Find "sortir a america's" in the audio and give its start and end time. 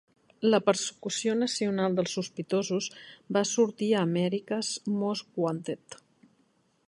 3.51-4.71